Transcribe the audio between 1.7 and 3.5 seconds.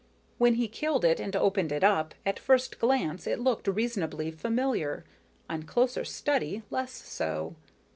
it up, at first glance it